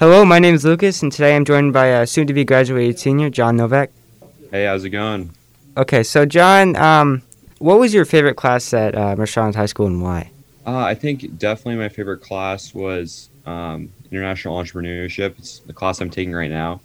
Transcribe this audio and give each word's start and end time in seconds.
Hello, 0.00 0.24
my 0.24 0.38
name 0.38 0.54
is 0.54 0.64
Lucas, 0.64 1.02
and 1.02 1.12
today 1.12 1.36
I'm 1.36 1.44
joined 1.44 1.74
by 1.74 1.88
a 1.88 2.06
soon-to-be 2.06 2.46
graduated 2.46 2.98
senior, 2.98 3.28
John 3.28 3.58
Novak. 3.58 3.90
Hey, 4.50 4.64
how's 4.64 4.82
it 4.82 4.88
going? 4.88 5.28
Okay, 5.76 6.02
so 6.04 6.24
John, 6.24 6.74
um, 6.76 7.20
what 7.58 7.78
was 7.78 7.92
your 7.92 8.06
favorite 8.06 8.36
class 8.36 8.72
at 8.72 8.94
uh, 8.94 9.14
High 9.14 9.66
School 9.66 9.88
and 9.88 10.00
why? 10.00 10.30
Uh, 10.66 10.78
I 10.78 10.94
think 10.94 11.36
definitely 11.36 11.74
my 11.74 11.90
favorite 11.90 12.22
class 12.22 12.72
was 12.72 13.28
um, 13.44 13.92
international 14.10 14.56
entrepreneurship. 14.56 15.38
It's 15.38 15.58
the 15.58 15.74
class 15.74 16.00
I'm 16.00 16.08
taking 16.08 16.32
right 16.32 16.50
now. 16.50 16.80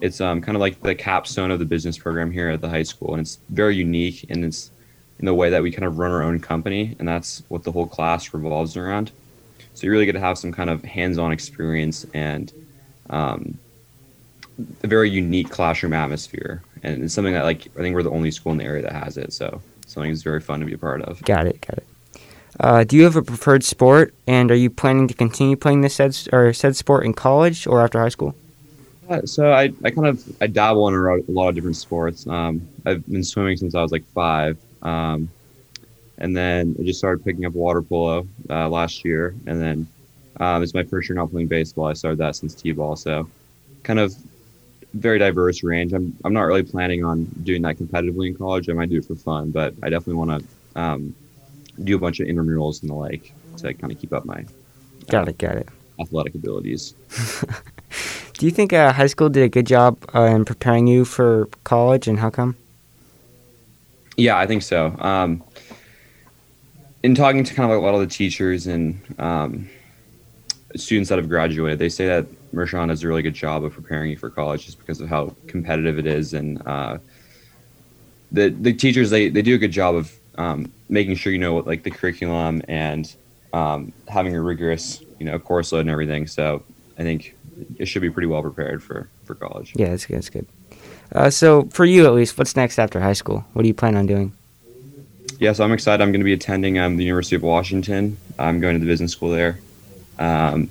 It's 0.00 0.20
um, 0.20 0.40
kind 0.40 0.54
of 0.54 0.60
like 0.60 0.80
the 0.82 0.94
capstone 0.94 1.50
of 1.50 1.58
the 1.58 1.64
business 1.64 1.98
program 1.98 2.30
here 2.30 2.50
at 2.50 2.60
the 2.60 2.68
high 2.68 2.84
school, 2.84 3.14
and 3.14 3.22
it's 3.22 3.40
very 3.48 3.74
unique 3.74 4.24
and 4.30 4.44
it's 4.44 4.70
in 5.18 5.24
the 5.24 5.34
way 5.34 5.50
that 5.50 5.64
we 5.64 5.72
kind 5.72 5.84
of 5.84 5.98
run 5.98 6.12
our 6.12 6.22
own 6.22 6.38
company, 6.38 6.94
and 7.00 7.08
that's 7.08 7.42
what 7.48 7.64
the 7.64 7.72
whole 7.72 7.88
class 7.88 8.32
revolves 8.32 8.76
around. 8.76 9.10
So 9.76 9.86
you 9.86 9.90
really 9.90 10.06
get 10.06 10.12
to 10.12 10.20
have 10.20 10.38
some 10.38 10.52
kind 10.52 10.70
of 10.70 10.82
hands-on 10.82 11.32
experience 11.32 12.06
and 12.14 12.50
um, 13.10 13.58
a 14.82 14.86
very 14.86 15.10
unique 15.10 15.50
classroom 15.50 15.92
atmosphere, 15.92 16.62
and 16.82 17.04
it's 17.04 17.12
something 17.12 17.34
that 17.34 17.44
like 17.44 17.68
I 17.76 17.80
think 17.80 17.94
we're 17.94 18.02
the 18.02 18.10
only 18.10 18.30
school 18.30 18.52
in 18.52 18.58
the 18.58 18.64
area 18.64 18.82
that 18.82 18.92
has 18.92 19.18
it. 19.18 19.34
So 19.34 19.60
something 19.86 20.10
that's 20.10 20.22
very 20.22 20.40
fun 20.40 20.60
to 20.60 20.66
be 20.66 20.72
a 20.72 20.78
part 20.78 21.02
of. 21.02 21.22
Got 21.24 21.46
it, 21.46 21.60
got 21.60 21.78
it. 21.78 21.86
Uh, 22.58 22.84
do 22.84 22.96
you 22.96 23.04
have 23.04 23.16
a 23.16 23.22
preferred 23.22 23.62
sport, 23.62 24.14
and 24.26 24.50
are 24.50 24.56
you 24.56 24.70
planning 24.70 25.08
to 25.08 25.14
continue 25.14 25.56
playing 25.56 25.82
this 25.82 25.94
said 25.94 26.16
or 26.32 26.54
said 26.54 26.74
sport 26.74 27.04
in 27.04 27.12
college 27.12 27.66
or 27.66 27.82
after 27.82 28.00
high 28.00 28.08
school? 28.08 28.34
Uh, 29.10 29.22
so 29.26 29.52
I, 29.52 29.72
I 29.84 29.90
kind 29.90 30.06
of 30.06 30.42
I 30.42 30.46
dabble 30.46 30.88
in 30.88 30.94
a, 30.94 31.30
lot 31.30 31.50
of 31.50 31.54
different 31.54 31.76
sports. 31.76 32.26
Um, 32.26 32.66
I've 32.86 33.06
been 33.06 33.22
swimming 33.22 33.58
since 33.58 33.74
I 33.74 33.82
was 33.82 33.92
like 33.92 34.04
five, 34.14 34.56
um, 34.80 35.28
and 36.18 36.36
then 36.36 36.74
I 36.78 36.82
just 36.84 36.98
started 36.98 37.24
picking 37.24 37.44
up 37.44 37.52
water 37.52 37.82
polo 37.82 38.26
uh, 38.50 38.68
last 38.68 39.04
year, 39.04 39.34
and 39.46 39.60
then 39.60 39.86
um, 40.40 40.62
it's 40.62 40.74
my 40.74 40.84
first 40.84 41.08
year 41.08 41.16
not 41.16 41.30
playing 41.30 41.48
baseball. 41.48 41.86
I 41.86 41.92
started 41.94 42.18
that 42.18 42.36
since 42.36 42.54
t-ball, 42.54 42.96
so 42.96 43.28
kind 43.82 43.98
of 43.98 44.14
very 44.94 45.18
diverse 45.18 45.62
range. 45.62 45.92
I'm 45.92 46.16
I'm 46.24 46.32
not 46.32 46.42
really 46.42 46.62
planning 46.62 47.04
on 47.04 47.24
doing 47.42 47.62
that 47.62 47.76
competitively 47.78 48.28
in 48.28 48.34
college. 48.36 48.68
I 48.68 48.72
might 48.72 48.90
do 48.90 48.98
it 48.98 49.04
for 49.04 49.16
fun, 49.16 49.50
but 49.50 49.74
I 49.82 49.90
definitely 49.90 50.14
want 50.14 50.42
to 50.42 50.80
um, 50.80 51.14
do 51.84 51.96
a 51.96 51.98
bunch 51.98 52.20
of 52.20 52.28
intramurals 52.28 52.82
and 52.82 52.90
the 52.90 52.94
like 52.94 53.32
to 53.58 53.74
kind 53.74 53.92
of 53.92 53.98
keep 54.00 54.12
up 54.12 54.24
my 54.24 54.44
Got 55.08 55.28
it, 55.28 55.38
got 55.38 55.56
it. 55.56 55.68
athletic 56.00 56.34
abilities. 56.34 56.94
Do 58.38 58.44
you 58.44 58.52
think 58.52 58.72
uh, 58.72 58.92
high 58.92 59.06
school 59.06 59.28
did 59.30 59.44
a 59.44 59.48
good 59.48 59.66
job 59.66 59.98
uh, 60.14 60.22
in 60.24 60.44
preparing 60.44 60.86
you 60.86 61.04
for 61.04 61.48
college, 61.64 62.06
and 62.06 62.18
how 62.18 62.28
come? 62.28 62.56
Yeah, 64.16 64.36
I 64.38 64.46
think 64.46 64.62
so. 64.62 64.94
Um, 64.98 65.42
in 67.06 67.14
talking 67.14 67.44
to 67.44 67.54
kind 67.54 67.70
of 67.70 67.78
a 67.78 67.80
lot 67.80 67.94
of 67.94 68.00
the 68.00 68.06
teachers 68.08 68.66
and 68.66 69.00
um, 69.20 69.70
students 70.74 71.08
that 71.08 71.18
have 71.18 71.28
graduated, 71.28 71.78
they 71.78 71.88
say 71.88 72.04
that 72.08 72.26
Mercer 72.52 72.84
does 72.84 73.04
a 73.04 73.06
really 73.06 73.22
good 73.22 73.32
job 73.32 73.62
of 73.62 73.72
preparing 73.72 74.10
you 74.10 74.16
for 74.16 74.28
college 74.28 74.66
just 74.66 74.80
because 74.80 75.00
of 75.00 75.08
how 75.08 75.32
competitive 75.46 76.00
it 76.00 76.06
is. 76.06 76.34
And 76.34 76.60
uh, 76.66 76.98
the 78.32 78.48
the 78.48 78.72
teachers 78.72 79.10
they, 79.10 79.28
they 79.28 79.40
do 79.40 79.54
a 79.54 79.58
good 79.58 79.70
job 79.70 79.94
of 79.94 80.12
um, 80.36 80.72
making 80.88 81.14
sure 81.14 81.32
you 81.32 81.38
know 81.38 81.54
what 81.54 81.64
like 81.64 81.84
the 81.84 81.92
curriculum 81.92 82.60
and 82.66 83.14
um, 83.52 83.92
having 84.08 84.34
a 84.34 84.40
rigorous 84.40 85.00
you 85.20 85.26
know 85.26 85.38
course 85.38 85.70
load 85.70 85.82
and 85.82 85.90
everything. 85.90 86.26
So 86.26 86.64
I 86.98 87.02
think 87.02 87.36
it 87.78 87.86
should 87.86 88.02
be 88.02 88.10
pretty 88.10 88.26
well 88.26 88.42
prepared 88.42 88.82
for 88.82 89.08
for 89.26 89.36
college. 89.36 89.74
Yeah, 89.76 89.90
that's 89.90 90.06
good. 90.06 90.16
That's 90.16 90.30
good. 90.30 90.46
Uh, 91.12 91.30
so 91.30 91.66
for 91.66 91.84
you, 91.84 92.04
at 92.04 92.14
least, 92.14 92.36
what's 92.36 92.56
next 92.56 92.80
after 92.80 92.98
high 92.98 93.12
school? 93.12 93.44
What 93.52 93.62
do 93.62 93.68
you 93.68 93.74
plan 93.74 93.94
on 93.94 94.06
doing? 94.06 94.32
Yeah, 95.38 95.52
so 95.52 95.64
I'm 95.64 95.72
excited. 95.72 96.02
I'm 96.02 96.12
going 96.12 96.20
to 96.20 96.24
be 96.24 96.32
attending 96.32 96.78
um, 96.78 96.96
the 96.96 97.04
University 97.04 97.36
of 97.36 97.42
Washington. 97.42 98.16
I'm 98.38 98.60
going 98.60 98.74
to 98.74 98.80
the 98.80 98.86
business 98.86 99.12
school 99.12 99.30
there, 99.30 99.58
um, 100.18 100.70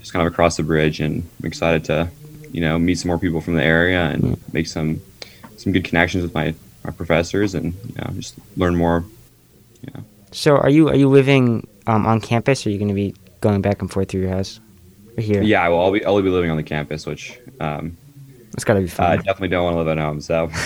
just 0.00 0.12
kind 0.12 0.26
of 0.26 0.32
across 0.32 0.56
the 0.56 0.62
bridge, 0.62 1.00
and 1.00 1.28
I'm 1.40 1.46
excited 1.46 1.84
to, 1.86 2.08
you 2.52 2.60
know, 2.60 2.78
meet 2.78 2.98
some 2.98 3.08
more 3.08 3.18
people 3.18 3.40
from 3.40 3.54
the 3.54 3.64
area 3.64 4.00
and 4.10 4.22
Yeah. 4.24 4.34
make 4.52 4.66
some 4.68 5.00
some 5.56 5.72
good 5.72 5.84
connections 5.84 6.22
with 6.22 6.34
my, 6.34 6.54
my 6.84 6.90
professors, 6.92 7.54
and 7.54 7.72
you 7.74 7.94
know, 7.98 8.10
just 8.14 8.34
learn 8.56 8.76
more. 8.76 9.04
So 10.32 10.56
are 10.56 10.68
you 10.68 10.88
are 10.88 10.94
you 10.96 11.08
living 11.08 11.66
um, 11.86 12.04
on 12.04 12.20
campus, 12.20 12.66
or 12.66 12.68
are 12.68 12.72
you 12.72 12.78
going 12.78 12.88
to 12.88 12.94
be 12.94 13.14
going 13.40 13.62
back 13.62 13.80
and 13.80 13.90
forth 13.90 14.10
through 14.10 14.20
your 14.22 14.30
house? 14.30 14.60
Or 15.16 15.22
here? 15.22 15.40
Yeah, 15.42 15.66
well, 15.68 15.80
I'll 15.80 15.92
be 15.92 16.04
I'll 16.04 16.20
be 16.20 16.28
living 16.28 16.50
on 16.50 16.56
the 16.58 16.62
campus, 16.62 17.06
which 17.06 17.38
um, 17.58 17.96
it's 18.52 18.64
got 18.64 18.74
to 18.74 18.80
be 18.80 18.88
fun. 18.88 19.06
I 19.12 19.16
definitely 19.16 19.48
don't 19.48 19.64
want 19.64 19.74
to 19.74 19.78
live 19.78 19.88
at 19.88 19.98
home. 19.98 20.20
So 20.20 20.48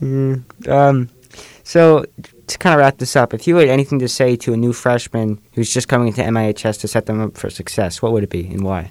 Mm, 0.00 0.68
um, 0.68 1.08
so 1.64 2.04
to 2.46 2.58
kind 2.58 2.74
of 2.74 2.78
wrap 2.78 2.98
this 2.98 3.16
up, 3.16 3.32
if 3.32 3.46
you 3.46 3.56
had 3.56 3.68
anything 3.68 3.98
to 3.98 4.08
say 4.08 4.36
to 4.36 4.52
a 4.52 4.56
new 4.56 4.72
freshman 4.72 5.40
who's 5.54 5.72
just 5.72 5.88
coming 5.88 6.08
into 6.08 6.22
MIHS 6.22 6.80
to 6.80 6.88
set 6.88 7.06
them 7.06 7.20
up 7.20 7.36
for 7.36 7.50
success, 7.50 8.02
what 8.02 8.12
would 8.12 8.22
it 8.22 8.30
be 8.30 8.46
and 8.46 8.62
why? 8.62 8.90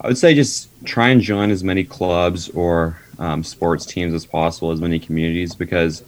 I 0.00 0.08
would 0.08 0.18
say 0.18 0.34
just 0.34 0.68
try 0.84 1.08
and 1.08 1.20
join 1.20 1.50
as 1.50 1.64
many 1.64 1.84
clubs 1.84 2.48
or 2.50 3.00
um, 3.18 3.42
sports 3.42 3.86
teams 3.86 4.14
as 4.14 4.26
possible, 4.26 4.72
as 4.72 4.80
many 4.80 4.98
communities, 4.98 5.54
because 5.54 6.02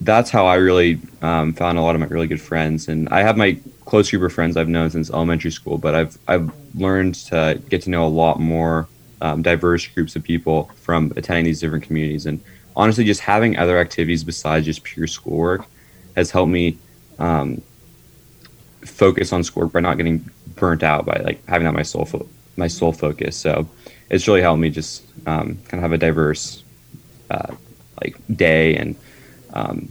that's 0.00 0.30
how 0.30 0.46
I 0.46 0.56
really 0.56 1.00
um, 1.22 1.52
found 1.52 1.78
a 1.78 1.82
lot 1.82 1.94
of 1.94 2.00
my 2.00 2.06
really 2.06 2.26
good 2.26 2.40
friends. 2.40 2.88
And 2.88 3.08
I 3.10 3.22
have 3.22 3.36
my 3.36 3.58
close 3.84 4.10
group 4.10 4.22
of 4.22 4.32
friends 4.32 4.56
I've 4.56 4.68
known 4.68 4.90
since 4.90 5.10
elementary 5.10 5.50
school, 5.50 5.78
but 5.78 5.94
I've 5.94 6.18
I've 6.26 6.50
learned 6.74 7.14
to 7.26 7.60
get 7.68 7.82
to 7.82 7.90
know 7.90 8.06
a 8.06 8.08
lot 8.08 8.40
more 8.40 8.88
um, 9.20 9.42
diverse 9.42 9.86
groups 9.86 10.16
of 10.16 10.22
people 10.22 10.70
from 10.76 11.12
attending 11.16 11.44
these 11.44 11.60
different 11.60 11.84
communities. 11.84 12.26
And 12.26 12.40
honestly, 12.78 13.04
just 13.04 13.20
having 13.20 13.58
other 13.58 13.78
activities 13.78 14.24
besides 14.24 14.64
just 14.64 14.84
pure 14.84 15.08
schoolwork 15.08 15.66
has 16.16 16.30
helped 16.30 16.50
me 16.50 16.78
um, 17.18 17.60
focus 18.82 19.32
on 19.32 19.42
schoolwork 19.44 19.72
by 19.72 19.80
not 19.80 19.96
getting 19.96 20.24
burnt 20.54 20.82
out 20.82 21.04
by 21.04 21.20
like 21.24 21.44
having 21.46 21.66
that 21.66 21.74
my 21.74 21.82
sole 21.82 22.06
fo- 22.06 22.28
my 22.56 22.68
sole 22.68 22.92
focus. 22.92 23.36
So 23.36 23.68
it's 24.08 24.26
really 24.26 24.40
helped 24.40 24.60
me 24.60 24.70
just 24.70 25.02
um, 25.26 25.58
kind 25.68 25.74
of 25.74 25.80
have 25.80 25.92
a 25.92 25.98
diverse 25.98 26.62
uh, 27.30 27.54
like 28.00 28.16
day, 28.34 28.76
and 28.76 28.96
um, 29.52 29.88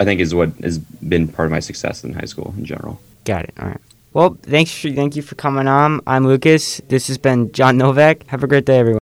I 0.00 0.04
think 0.04 0.20
is 0.20 0.34
what 0.34 0.50
has 0.62 0.78
been 0.78 1.28
part 1.28 1.46
of 1.46 1.52
my 1.52 1.60
success 1.60 2.04
in 2.04 2.14
high 2.14 2.24
school 2.24 2.54
in 2.56 2.64
general. 2.64 3.00
Got 3.24 3.44
it. 3.44 3.54
All 3.58 3.66
right. 3.66 3.80
Well, 4.14 4.38
thanks. 4.42 4.72
Thank 4.82 5.16
you 5.16 5.22
for 5.22 5.34
coming 5.34 5.68
on. 5.68 6.00
I'm 6.06 6.26
Lucas. 6.26 6.80
This 6.88 7.08
has 7.08 7.18
been 7.18 7.52
John 7.52 7.76
Novak. 7.76 8.26
Have 8.28 8.42
a 8.42 8.46
great 8.46 8.64
day, 8.64 8.78
everyone. 8.78 8.96